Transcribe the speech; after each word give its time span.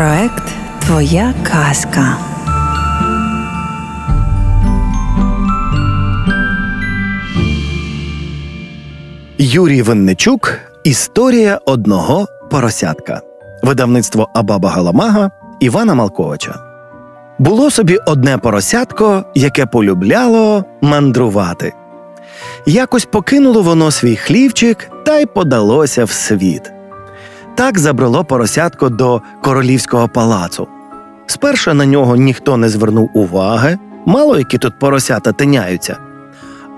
Проект 0.00 0.42
Твоя 0.86 1.34
казка. 1.42 2.18
Юрій 9.38 9.82
Винничук 9.82 10.58
Історія 10.84 11.60
одного 11.66 12.26
поросятка. 12.50 13.20
Видавництво 13.62 14.28
Абаба 14.34 14.70
Галамага 14.70 15.30
Івана 15.60 15.94
Малковича. 15.94 16.54
Було 17.38 17.70
собі 17.70 17.98
одне 18.06 18.38
поросятко, 18.38 19.24
яке 19.34 19.66
полюбляло 19.66 20.64
мандрувати. 20.80 21.72
Якось 22.66 23.04
покинуло 23.04 23.62
воно 23.62 23.90
свій 23.90 24.16
хлівчик 24.16 24.90
та 25.06 25.18
й 25.18 25.26
подалося 25.26 26.04
в 26.04 26.10
світ. 26.10 26.72
Так 27.60 27.78
забрело 27.78 28.24
поросятко 28.24 28.88
до 28.88 29.22
королівського 29.42 30.08
палацу. 30.08 30.68
Спершу 31.26 31.74
на 31.74 31.86
нього 31.86 32.16
ніхто 32.16 32.56
не 32.56 32.68
звернув 32.68 33.10
уваги, 33.14 33.78
мало 34.06 34.38
які 34.38 34.58
тут 34.58 34.78
поросята 34.78 35.32
тиняються. 35.32 35.96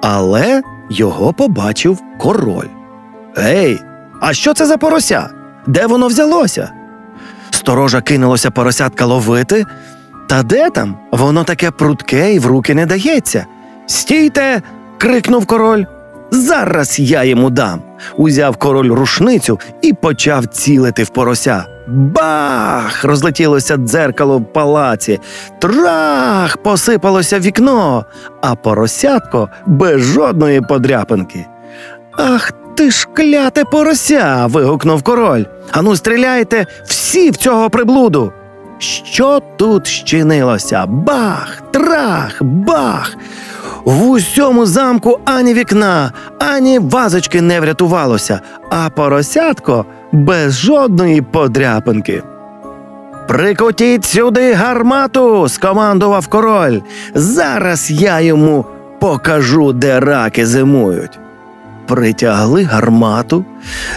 Але 0.03 0.63
його 0.91 1.33
побачив 1.33 1.99
король. 2.19 2.69
Ей, 3.39 3.81
а 4.21 4.33
що 4.33 4.55
це 4.55 4.67
за 4.67 4.77
порося? 4.77 5.31
Де 5.67 5.87
воно 5.87 6.07
взялося? 6.07 6.71
Сторожа 7.51 8.01
кинулося 8.01 8.51
поросятка 8.51 9.07
ловити. 9.07 9.65
Та 10.29 10.43
де 10.43 10.71
там? 10.71 10.97
Воно 11.13 11.45
таке 11.45 11.71
прудке 11.71 12.35
і 12.35 12.39
в 12.39 12.47
руки 12.47 12.75
не 12.75 12.87
дається. 12.87 13.47
Стійте. 13.87 14.63
крикнув 14.99 15.47
король. 15.47 15.85
Зараз 16.35 16.99
я 17.01 17.25
йому 17.25 17.51
дам. 17.51 17.83
Узяв 18.17 18.57
король 18.57 18.91
рушницю 18.91 19.59
і 19.83 19.93
почав 19.93 20.47
цілити 20.47 21.03
в 21.03 21.09
порося. 21.09 21.65
Бах! 21.89 23.05
розлетілося 23.05 23.77
дзеркало 23.77 24.39
в 24.39 24.53
палаці. 24.53 25.21
Трах! 25.59 26.57
посипалося 26.57 27.39
вікно, 27.39 28.05
а 28.41 28.55
поросятко 28.55 29.49
без 29.67 30.01
жодної 30.01 30.61
подряпинки. 30.61 31.47
Ах 32.19 32.53
ти 32.75 32.91
ж 32.91 33.09
кляте 33.15 33.65
порося. 33.65 34.47
вигукнув 34.47 35.03
король. 35.03 35.45
Ану, 35.73 35.97
стріляйте 35.97 36.67
всі 36.85 37.31
в 37.31 37.37
цього 37.37 37.71
приблуду. 37.71 38.33
Що 38.79 39.41
тут 39.57 39.87
щинилося? 39.87 40.87
Бах, 40.87 41.63
трах, 41.71 42.43
бах. 42.43 43.17
В 43.85 44.09
усьому 44.09 44.67
замку 44.67 45.19
ані 45.25 45.55
вікна, 45.55 46.13
ані 46.39 46.79
вазочки 46.79 47.41
не 47.41 47.61
врятувалося, 47.61 48.41
а 48.71 48.91
поросятко 48.91 49.85
без 50.13 50.55
жодної 50.55 51.23
подряпинки. 51.23 52.23
Прикотіть 53.29 54.05
сюди 54.05 54.53
гармату, 54.53 55.49
скомандував 55.49 56.27
король. 56.27 56.81
Зараз 57.15 57.91
я 57.91 58.21
йому 58.21 58.65
покажу, 59.01 59.73
де 59.73 60.01
раки 60.01 60.47
зимують. 60.47 61.19
Притягли 61.87 62.63
гармату, 62.63 63.45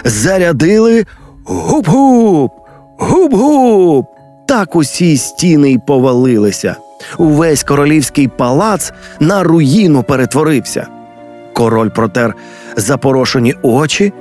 зарядили 0.04 1.06
гуп-гуп, 1.44 2.50
гуп-гуп. 2.98 4.04
Так 4.46 4.76
усі 4.76 5.16
стіни 5.16 5.70
й 5.72 5.78
повалилися. 5.78 6.76
Увесь 7.18 7.62
королівський 7.62 8.28
палац 8.28 8.92
на 9.20 9.42
руїну 9.42 10.02
перетворився. 10.02 10.86
Король 11.52 11.88
протер 11.88 12.34
запорошені 12.76 13.54
очі 13.62 14.12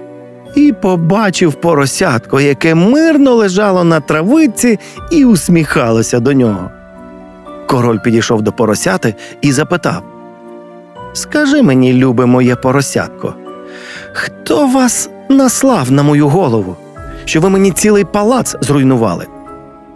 і 0.56 0.74
побачив 0.82 1.54
поросятко, 1.54 2.42
яке 2.42 2.76
мирно 2.76 3.34
лежало 3.34 3.84
на 3.84 4.00
травиці 4.00 4.80
і 5.12 5.26
усміхалося 5.26 6.20
до 6.20 6.34
нього. 6.34 6.72
Король 7.68 8.00
підійшов 8.00 8.42
до 8.42 8.52
поросяти 8.52 9.16
і 9.42 9.52
запитав: 9.52 10.04
Скажи 11.14 11.62
мені, 11.62 11.94
любе 11.94 12.26
моє 12.26 12.56
поросятко, 12.56 13.34
хто 14.14 14.68
вас 14.68 15.10
наслав 15.30 15.92
на 15.92 16.04
мою 16.04 16.28
голову, 16.28 16.76
що 17.26 17.42
ви 17.42 17.50
мені 17.50 17.72
цілий 17.72 18.04
палац 18.04 18.56
зруйнували? 18.62 19.26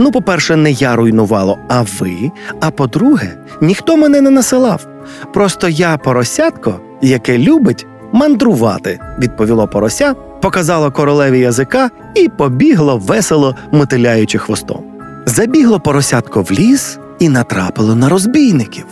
Ну, 0.02 0.12
по-перше, 0.12 0.56
не 0.56 0.72
я 0.72 0.96
руйнувало, 0.96 1.58
а 1.70 1.82
ви. 1.82 2.32
А 2.62 2.72
по-друге, 2.72 3.38
ніхто 3.62 3.98
мене 3.98 4.22
не 4.22 4.30
насилав. 4.30 4.88
Просто 5.34 5.70
я 5.70 5.98
поросятко, 5.98 6.80
яке 7.02 7.38
любить 7.38 7.86
мандрувати, 8.12 9.00
відповіло 9.20 9.68
порося, 9.68 10.14
показало 10.42 10.92
королеві 10.92 11.40
язика 11.40 11.90
і 12.16 12.30
побігло 12.30 12.98
весело 12.98 13.56
мотиляючи 13.72 14.38
хвостом. 14.38 14.84
Забігло 15.26 15.80
поросятко 15.80 16.42
в 16.42 16.52
ліс 16.52 17.00
і 17.20 17.30
натрапило 17.30 17.96
на 17.96 18.09
розбійників. 18.09 18.86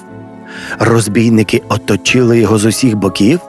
Розбійники 0.79 1.62
оточили 1.69 2.40
його 2.40 2.57
з 2.57 2.66
усіх 2.66 2.96
боків, 2.96 3.40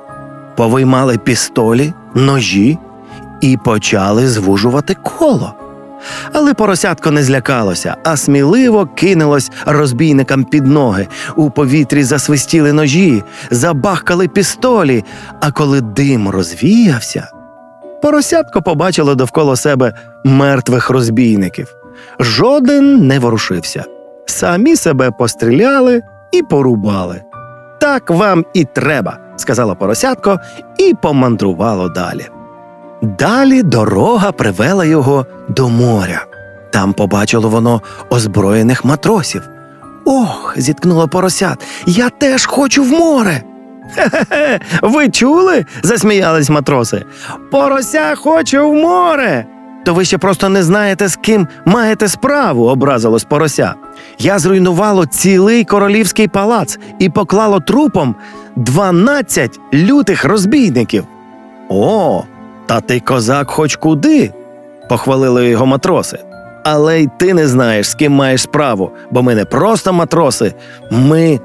повиймали 0.57 1.19
пістолі, 1.19 1.93
ножі 2.15 2.79
і 3.41 3.57
почали 3.65 4.29
звужувати 4.29 4.97
коло. 5.19 5.55
Але 6.33 6.55
поросятко 6.55 7.11
не 7.11 7.23
злякалося, 7.23 7.97
а 8.05 8.17
сміливо 8.17 8.87
кинулось 8.87 9.51
розбійникам 9.67 10.45
під 10.45 10.67
ноги. 10.67 11.07
У 11.37 11.51
повітрі 11.51 12.03
засвистіли 12.03 12.73
ножі, 12.73 13.23
забахкали 13.51 14.29
пістолі. 14.29 15.05
А 15.41 15.51
коли 15.51 15.81
дим 15.81 16.29
розвіявся, 16.29 17.29
поросятко 18.03 18.63
побачило 18.63 19.15
довкола 19.15 19.57
себе 19.57 19.93
мертвих 20.25 20.91
розбійників. 20.91 21.75
Жоден 22.21 23.07
не 23.07 23.19
ворушився. 23.19 23.85
Самі 24.27 24.77
себе 24.77 25.11
постріляли 25.11 26.03
і 26.33 26.43
порубали. 26.43 27.23
Так 27.81 28.11
вам 28.11 28.45
і 28.55 28.65
треба, 28.65 29.19
сказала 29.37 29.75
поросятко 29.75 30.39
і 30.79 30.95
помандрувало 31.03 31.89
далі. 31.89 32.27
Далі 33.03 33.63
дорога 33.63 34.33
привела 34.33 34.85
його 34.85 35.27
до 35.49 35.69
моря. 35.69 36.27
Там 36.73 36.93
побачило 36.93 37.49
воно 37.49 37.83
озброєних 38.11 38.85
матросів. 38.85 39.43
Ох, 40.05 40.55
зіткнуло 40.57 41.09
поросят. 41.09 41.65
Я 41.87 42.09
теж 42.09 42.47
хочу 42.47 42.83
в 42.83 42.89
море. 42.89 43.43
«Хе-хе-хе, 43.95 44.61
ви 44.83 45.09
чули? 45.09 45.65
засміялись 45.83 46.51
матроси. 46.51 47.05
Порося 47.51 48.15
хоче 48.15 48.61
в 48.61 48.75
море. 48.75 49.47
То 49.85 49.95
ви 49.95 50.05
ще 50.05 50.19
просто 50.19 50.49
не 50.49 50.63
знаєте, 50.63 51.09
з 51.09 51.17
ким 51.17 51.49
маєте 51.65 52.09
справу, 52.09 52.69
образилось 52.69 53.25
порося. 53.25 53.75
Я 54.19 54.39
зруйнувало 54.39 55.07
цілий 55.07 55.65
королівський 55.65 56.29
палац 56.29 56.79
і 56.99 57.09
поклало 57.09 57.61
трупом 57.61 58.15
дванадцять 58.57 59.61
лютих 59.75 60.25
розбійників. 60.25 61.05
О, 61.69 62.25
та 62.69 62.81
ти 62.81 63.01
козак 63.01 63.51
хоч 63.51 63.77
куди, 63.77 64.33
похвалили 64.89 65.49
його 65.49 65.67
матроси. 65.67 66.19
Але 66.65 67.01
й 67.01 67.09
ти 67.19 67.35
не 67.35 67.49
знаєш, 67.49 67.91
з 67.91 67.95
ким 67.95 68.13
маєш 68.13 68.43
справу, 68.43 68.93
бо 69.11 69.23
ми 69.23 69.35
не 69.35 69.45
просто 69.45 69.93
матроси, 69.93 70.55
ми 70.91 71.41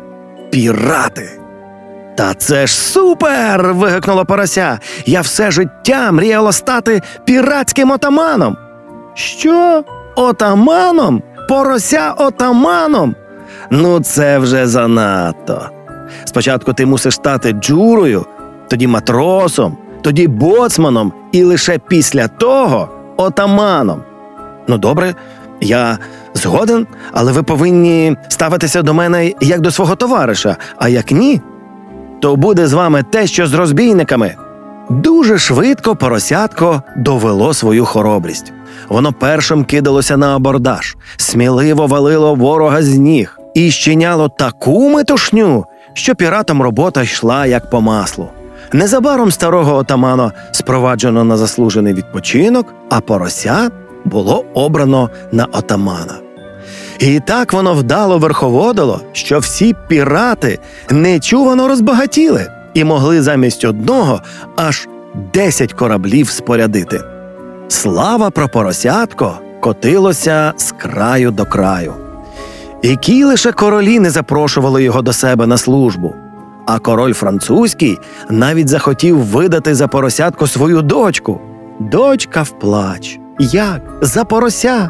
пірати. 0.52 1.40
Та 2.18 2.34
це 2.34 2.68
ж 2.68 2.74
супер. 2.74 3.74
вигукнуло 3.74 4.26
порося. 4.26 4.80
Я 5.06 5.22
все 5.22 5.52
життя 5.52 6.12
мріяло 6.12 6.52
стати 6.52 7.02
піратським 7.26 7.92
отаманом. 7.92 8.58
Що? 9.14 9.84
Отаманом? 10.16 11.22
Порося 11.50 12.14
отаманом? 12.18 13.16
Ну, 13.70 14.00
це 14.00 14.38
вже 14.40 14.68
занадто. 14.68 15.70
Спочатку 16.26 16.74
ти 16.74 16.86
мусиш 16.86 17.16
стати 17.16 17.52
джурою, 17.52 18.26
тоді 18.70 18.88
матросом, 18.88 19.78
тоді 20.04 20.28
боцманом 20.28 21.14
і 21.32 21.44
лише 21.44 21.78
після 21.78 22.28
того 22.28 22.90
отаманом. 23.18 24.02
Ну, 24.68 24.78
добре, 24.78 25.16
я 25.62 25.98
згоден, 26.34 26.88
але 27.12 27.32
ви 27.32 27.44
повинні 27.44 28.18
ставитися 28.28 28.82
до 28.82 28.94
мене 28.94 29.32
як 29.42 29.62
до 29.62 29.72
свого 29.72 29.96
товариша, 29.96 30.58
а 30.78 30.90
як 30.90 31.12
ні, 31.12 31.42
то 32.20 32.36
буде 32.36 32.68
з 32.68 32.74
вами 32.74 33.04
те, 33.10 33.28
що 33.28 33.48
з 33.48 33.54
розбійниками. 33.54 34.36
Дуже 34.90 35.38
швидко 35.38 35.96
поросятко 35.96 36.84
довело 36.98 37.54
свою 37.54 37.86
хоробрість. 37.86 38.54
Воно 38.90 39.14
першим 39.14 39.66
кидалося 39.66 40.18
на 40.18 40.36
абордаж, 40.36 40.96
сміливо 41.18 41.88
валило 41.88 42.36
ворога 42.36 42.84
з 42.84 42.98
ніг 42.98 43.40
і 43.54 43.72
щиняло 43.72 44.30
таку 44.30 44.90
метушню, 44.90 45.66
що 45.94 46.16
піратам 46.16 46.62
робота 46.62 47.02
йшла 47.02 47.46
як 47.46 47.70
по 47.70 47.82
маслу. 47.82 48.30
Незабаром 48.74 49.32
старого 49.32 49.78
отамана 49.78 50.32
спроваджено 50.52 51.24
на 51.24 51.38
заслужений 51.38 51.94
відпочинок, 51.94 52.74
а 52.90 53.00
порося 53.00 53.72
було 54.06 54.46
обрано 54.54 55.10
на 55.32 55.46
отамана. 55.46 56.14
І 57.00 57.20
так 57.20 57.54
воно 57.54 57.74
вдало 57.74 58.18
верховодило, 58.18 59.02
що 59.12 59.40
всі 59.40 59.76
пірати 59.88 60.60
нечувано 60.90 61.68
розбагатіли 61.68 62.52
і 62.74 62.84
могли 62.84 63.22
замість 63.22 63.66
одного 63.66 64.22
аж 64.56 64.88
десять 65.34 65.74
кораблів 65.74 66.30
спорядити. 66.30 67.02
Слава 67.68 68.30
про 68.30 68.50
поросятко 68.50 69.40
котилося 69.60 70.54
з 70.58 70.72
краю 70.72 71.32
до 71.32 71.46
краю. 71.46 71.94
Які 72.84 73.24
лише 73.24 73.52
королі 73.52 74.00
не 74.00 74.10
запрошували 74.10 74.84
його 74.84 75.02
до 75.02 75.14
себе 75.14 75.48
на 75.48 75.58
службу. 75.58 76.16
А 76.66 76.80
король 76.80 77.14
французький 77.14 78.00
навіть 78.30 78.68
захотів 78.68 79.18
видати 79.18 79.76
за 79.76 79.88
поросятку 79.88 80.48
свою 80.48 80.82
дочку. 80.82 81.42
Дочка 81.80 82.42
в 82.42 82.50
плач. 82.60 83.20
Як? 83.40 83.82
За 84.02 84.24
порося? 84.24 84.90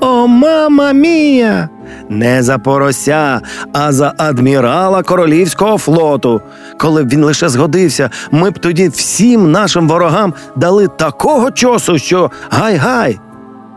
О, 0.00 0.26
мама 0.26 0.92
мія! 0.92 1.68
Не 2.08 2.42
за 2.42 2.58
порося, 2.58 3.40
а 3.72 3.92
за 3.92 4.14
адмірала 4.18 5.02
королівського 5.02 5.78
флоту. 5.78 6.40
Коли 6.78 7.04
б 7.04 7.08
він 7.08 7.24
лише 7.24 7.48
згодився, 7.48 8.10
ми 8.30 8.50
б 8.50 8.58
тоді 8.58 8.88
всім 8.88 9.50
нашим 9.50 9.88
ворогам 9.88 10.34
дали 10.56 10.88
такого 10.88 11.50
чосу, 11.50 11.98
що 11.98 12.30
гай-гай. 12.50 13.20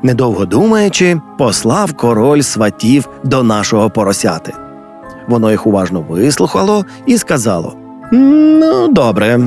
Недовго 0.04 0.46
думаючи, 0.46 1.22
послав 1.38 1.94
король 1.94 2.42
сватів 2.42 3.10
до 3.24 3.44
нашого 3.44 3.90
поросяти. 3.90 4.54
Воно 5.30 5.52
їх 5.52 5.68
уважно 5.68 6.06
вислухало 6.10 6.86
і 7.06 7.18
сказало: 7.18 7.74
Ну, 8.12 8.88
добре, 8.88 9.40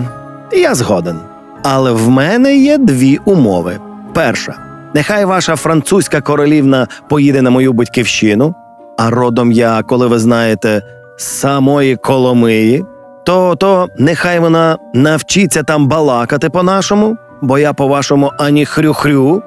я 0.52 0.74
згоден. 0.74 1.16
Але 1.62 1.92
в 1.92 2.10
мене 2.10 2.56
є 2.56 2.78
дві 2.78 3.18
умови. 3.24 3.78
Перша, 4.14 4.54
нехай 4.94 5.24
ваша 5.24 5.56
французька 5.56 6.20
королівна 6.20 6.86
поїде 7.08 7.42
на 7.42 7.50
мою 7.50 7.72
батьківщину, 7.72 8.54
а 8.98 9.10
родом 9.10 9.52
я, 9.52 9.82
коли 9.82 10.06
ви 10.06 10.18
знаєте, 10.18 10.82
самої 11.16 11.96
Коломиї, 11.96 12.84
то, 13.24 13.56
то 13.56 13.88
нехай 13.98 14.38
вона 14.38 14.78
навчиться 14.94 15.62
там 15.62 15.88
балакати 15.88 16.50
по-нашому, 16.50 17.16
бо 17.42 17.58
я 17.58 17.72
по-вашому 17.72 18.32
ані 18.38 18.64
хрю-хрю. 18.64 19.42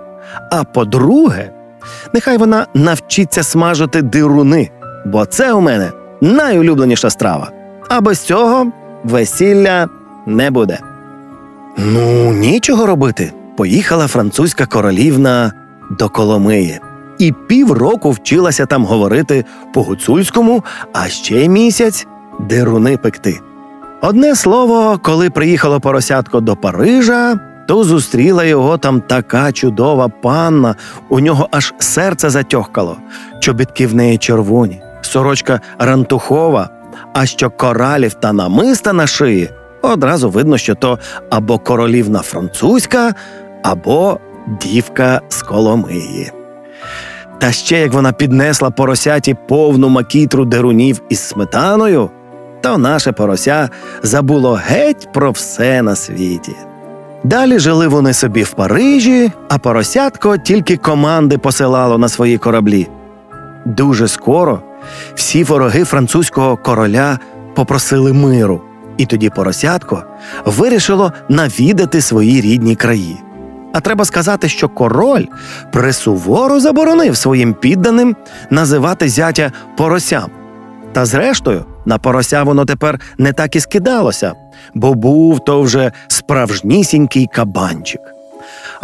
А 0.52 0.64
по-друге, 0.64 1.52
нехай 2.14 2.38
вона 2.38 2.66
навчиться 2.74 3.44
смажити 3.44 4.02
дируни, 4.02 4.70
бо 5.06 5.26
це 5.26 5.54
у 5.54 5.62
мене 5.62 5.92
найулюбленіша 6.22 7.10
страва. 7.10 7.52
А 7.90 8.02
без 8.02 8.20
цього 8.20 8.72
весілля 9.04 9.88
не 10.26 10.52
буде. 10.52 10.80
Ну, 11.78 12.34
нічого 12.34 12.86
робити. 12.86 13.34
Поїхала 13.58 14.08
французька 14.08 14.66
королівна 14.66 15.52
до 16.00 16.10
Коломиї 16.10 16.80
і 17.20 17.32
півроку 17.48 18.12
вчилася 18.12 18.66
там 18.66 18.86
говорити 18.86 19.46
по 19.74 19.84
гуцульському, 19.84 20.64
а 20.94 21.08
ще 21.08 21.48
місяць 21.48 22.08
дируни 22.40 22.98
пекти. 22.98 23.40
Одне 24.02 24.36
слово, 24.36 25.00
коли 25.04 25.30
приїхало 25.30 25.80
поросятко 25.80 26.40
до 26.40 26.56
Парижа, 26.56 27.40
то 27.68 27.84
зустріла 27.84 28.44
його 28.44 28.78
там 28.78 29.02
така 29.02 29.52
чудова 29.52 30.08
панна, 30.08 30.76
у 31.10 31.20
нього 31.20 31.48
аж 31.52 31.74
серце 31.80 32.30
затьохкало, 32.30 32.98
чобітки 33.40 33.88
в 33.88 33.96
неї 33.96 34.18
червоні, 34.18 34.82
сорочка 35.06 35.62
рантухова, 35.80 36.70
а 37.14 37.26
що 37.26 37.50
коралів 37.50 38.14
та 38.14 38.34
намиста 38.34 38.94
на 38.94 39.08
шиї, 39.08 39.50
одразу 39.82 40.30
видно, 40.30 40.58
що 40.58 40.76
то 40.76 41.00
або 41.30 41.60
королівна 41.60 42.20
французька, 42.20 43.14
або 43.64 44.20
дівка 44.62 45.22
з 45.30 45.42
Коломиї. 45.42 46.32
Та 47.40 47.52
ще 47.52 47.80
як 47.80 47.94
вона 47.94 48.12
піднесла 48.12 48.70
поросяті 48.70 49.36
повну 49.48 49.90
макітру 49.90 50.46
дерунів 50.46 51.02
із 51.10 51.20
сметаною, 51.20 52.10
то 52.62 52.78
наше 52.78 53.12
порося 53.12 53.70
забуло 54.04 54.54
геть 54.54 55.10
про 55.14 55.32
все 55.32 55.82
на 55.82 55.96
світі. 55.96 56.56
Далі 57.24 57.60
жили 57.60 57.88
вони 57.88 58.14
собі 58.14 58.44
в 58.44 58.52
Парижі, 58.52 59.32
а 59.50 59.58
поросятко 59.58 60.38
тільки 60.38 60.78
команди 60.78 61.38
посилало 61.38 61.98
на 61.98 62.10
свої 62.10 62.38
кораблі. 62.38 62.88
Дуже 63.66 64.08
скоро 64.08 64.62
всі 65.16 65.44
вороги 65.44 65.84
французького 65.84 66.58
короля 66.58 67.20
попросили 67.56 68.14
миру, 68.14 68.62
і 68.98 69.06
тоді 69.06 69.30
поросятко 69.30 70.04
вирішило 70.46 71.14
навідати 71.30 72.02
свої 72.02 72.42
рідні 72.42 72.76
краї. 72.76 73.18
А 73.74 73.80
треба 73.80 74.06
сказати, 74.06 74.50
що 74.50 74.70
король 74.70 75.26
присуворо 75.72 76.60
заборонив 76.60 77.18
своїм 77.18 77.54
підданим 77.54 78.16
називати 78.50 79.10
зятя 79.10 79.52
поросям. 79.78 80.30
Та 80.94 81.06
зрештою, 81.06 81.66
на 81.86 81.98
порося 81.98 82.44
воно 82.44 82.66
тепер 82.66 83.00
не 83.18 83.34
так 83.34 83.56
і 83.56 83.60
скидалося, 83.60 84.34
бо 84.74 84.94
був 84.94 85.40
то 85.40 85.62
вже 85.62 85.92
справжнісінький 86.08 87.28
кабанчик. 87.34 88.15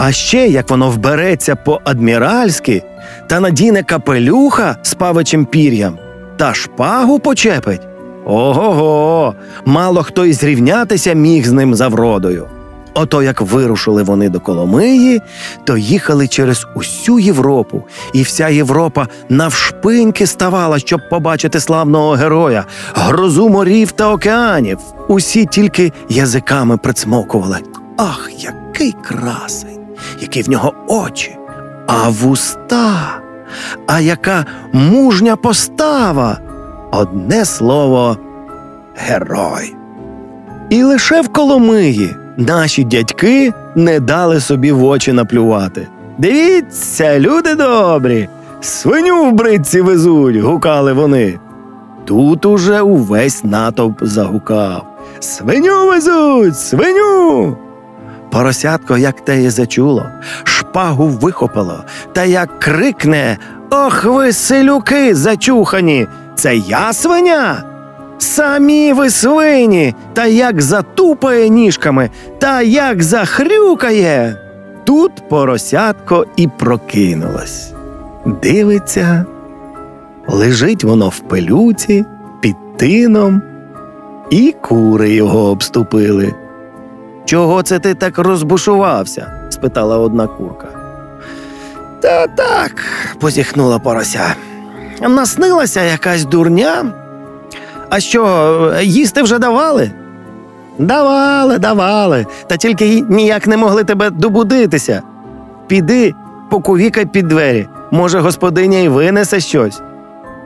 А 0.04 0.12
ще 0.12 0.48
як 0.48 0.70
воно 0.70 0.90
вбереться 0.90 1.56
по 1.56 1.82
адміральськи 1.84 2.84
та 3.28 3.40
надіне 3.40 3.84
капелюха 3.84 4.78
з 4.82 4.94
павичим 4.94 5.46
пір'ям 5.46 5.98
та 6.38 6.54
шпагу 6.54 7.20
почепить. 7.20 7.82
Ого, 8.26 8.74
го 8.74 9.36
мало 9.66 10.04
хто 10.04 10.26
й 10.26 10.34
зрівнятися 10.34 11.14
міг 11.14 11.46
з 11.46 11.52
ним 11.52 11.76
за 11.76 11.88
вродою. 11.88 12.48
Ото 12.94 13.24
як 13.24 13.42
вирушили 13.42 14.04
вони 14.04 14.30
до 14.30 14.40
Коломиї, 14.40 15.22
то 15.64 15.78
їхали 15.78 16.28
через 16.28 16.66
усю 16.76 17.20
Європу, 17.20 17.84
і 18.14 18.22
вся 18.22 18.50
Європа 18.50 19.08
навшпиньки 19.30 20.28
ставала, 20.28 20.80
щоб 20.80 21.02
побачити 21.10 21.60
славного 21.60 22.12
героя, 22.12 22.66
грозу 22.94 23.50
морів 23.50 23.92
та 23.92 24.12
океанів. 24.12 24.78
Усі 25.08 25.46
тільки 25.46 25.92
язиками 26.10 26.78
прицмокували. 26.78 27.58
Ах, 27.98 28.30
який 28.38 28.96
красень, 29.04 29.81
які 30.22 30.42
в 30.42 30.50
нього 30.50 30.74
очі, 30.88 31.38
а 31.88 32.10
вуста, 32.10 33.20
а 33.88 34.00
яка 34.00 34.46
мужня 34.74 35.36
постава. 35.36 36.38
Одне 36.92 37.46
слово 37.46 38.18
герой. 38.96 39.76
І 40.70 40.84
лише 40.84 41.22
в 41.22 41.30
Коломиї 41.30 42.16
наші 42.38 42.84
дядьки 42.84 43.54
не 43.76 44.00
дали 44.00 44.40
собі 44.40 44.72
в 44.72 44.84
очі 44.84 45.14
наплювати. 45.14 45.88
Дивіться, 46.18 47.20
люди 47.20 47.56
добрі, 47.56 48.30
свиню 48.62 49.26
в 49.26 49.32
бритці 49.32 49.82
везуть, 49.82 50.36
гукали 50.36 50.94
вони. 50.94 51.40
Тут 52.06 52.46
уже 52.46 52.82
увесь 52.82 53.44
натовп 53.44 53.98
загукав. 54.02 54.86
Свиню 55.20 55.88
везуть, 55.88 56.60
свиню. 56.60 57.58
Поросятко, 58.32 58.98
як 58.98 59.26
те 59.26 59.38
й 59.38 59.50
зачуло, 59.50 60.06
шпагу 60.44 61.08
вихопило, 61.08 61.84
та 62.14 62.24
як 62.24 62.60
крикне 62.60 63.38
Ох 63.70 64.04
ви, 64.04 64.34
селюки 64.34 65.16
зачухані! 65.16 66.08
Це 66.36 66.56
я 66.56 66.94
свиня? 66.94 67.64
Самі 68.18 68.94
ви 68.94 69.10
свині, 69.10 69.96
та 70.14 70.26
як 70.26 70.62
затупає 70.62 71.50
ніжками, 71.50 72.10
та 72.40 72.62
як 72.62 73.04
захрюкає. 73.04 74.36
Тут 74.84 75.30
поросятко 75.30 76.26
і 76.36 76.48
прокинулось. 76.48 77.74
Дивиться, 78.26 79.26
лежить 80.28 80.84
воно 80.84 81.10
в 81.10 81.20
пилюці 81.20 82.06
під 82.42 82.78
тином, 82.78 83.42
і 84.30 84.56
кури 84.62 85.10
його 85.10 85.50
обступили. 85.50 86.34
Чого 87.26 87.64
це 87.64 87.80
ти 87.80 87.94
так 87.94 88.18
розбушувався? 88.18 89.32
спитала 89.50 89.98
одна 89.98 90.28
курка. 90.28 90.68
Та 92.02 92.28
так, 92.28 92.72
позіхнула 93.20 93.80
порося. 93.80 94.36
Наснилася 95.02 95.82
якась 95.82 96.26
дурня. 96.26 96.86
А 97.90 98.00
що, 98.00 98.74
їсти 98.82 99.22
вже 99.22 99.40
давали? 99.40 99.92
Давали, 100.78 101.58
давали, 101.58 102.26
та 102.48 102.58
тільки 102.58 103.02
ніяк 103.10 103.48
не 103.48 103.58
могли 103.58 103.84
тебе 103.84 104.10
добудитися. 104.10 105.02
Піди, 105.68 106.14
покувікай 106.50 107.06
під 107.06 107.28
двері. 107.28 107.68
Може, 107.92 108.20
господиня 108.20 108.78
й 108.78 108.88
винесе 108.88 109.40
щось. 109.40 109.82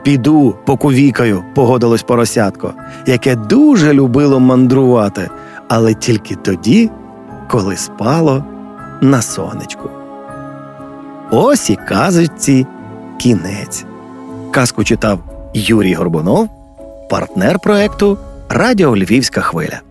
Піду, 0.03 0.55
покувікаю, 0.65 1.43
погодилось 1.55 2.03
поросятко, 2.03 2.73
яке 3.05 3.35
дуже 3.35 3.93
любило 3.93 4.39
мандрувати, 4.39 5.29
але 5.69 5.93
тільки 5.93 6.35
тоді, 6.35 6.91
коли 7.49 7.77
спало 7.77 8.43
на 9.01 9.21
сонечку. 9.21 9.89
Ось 11.31 11.69
і 11.69 11.75
казочці 11.75 12.67
кінець. 13.17 13.85
Казку 14.51 14.83
читав 14.83 15.19
Юрій 15.53 15.93
Горбунов, 15.93 16.49
партнер 17.09 17.59
проекту 17.59 18.17
Радіо 18.49 18.97
Львівська 18.97 19.41
хвиля. 19.41 19.81